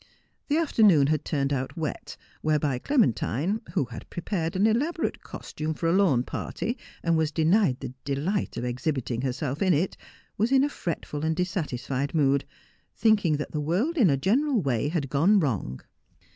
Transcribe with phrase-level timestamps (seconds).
[0.47, 5.77] The afternoon had turned out wet, whereby Clementine, who had prepared an elaborate cos tume
[5.77, 9.95] for a lawn party, and was denied the delight of exhibiting herself in it,
[10.39, 12.45] was in a fretful and dissatisfied mood,
[12.95, 15.81] thinking that the world in a general way had gone wrong.